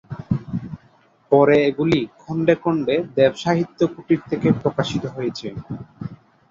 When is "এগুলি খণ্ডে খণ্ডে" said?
1.69-2.95